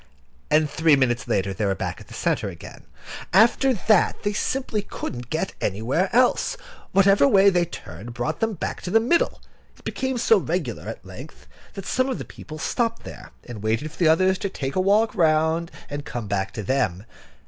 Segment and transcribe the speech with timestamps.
[0.49, 2.85] And three minutes later they were back in the centre again.
[3.33, 6.57] After that, they simply couldn't get anywhere else.
[6.91, 9.43] Whatever way they turned brought them back to the middle.
[9.77, 11.45] It became so regular at length,
[11.75, 14.81] that some of the people stopped there, and waited for the others to take a
[14.81, 17.05] walk round, and come back to them.